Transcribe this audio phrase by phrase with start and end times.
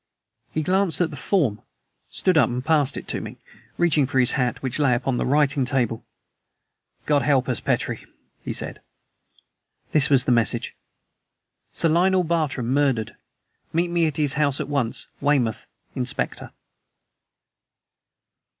[0.51, 1.61] He glanced at the form,
[2.09, 3.37] stood up and passed it to me,
[3.77, 6.03] reaching for his hat, which lay upon my writing table.
[7.05, 8.07] "God help us, Petrie!"
[8.43, 8.81] he said.
[9.91, 10.73] This was the message:
[11.71, 13.15] "Sir Lionel Barton murdered.
[13.73, 15.05] Meet me at his house at once.
[15.21, 16.51] WEYMOUTH, INSPECTOR."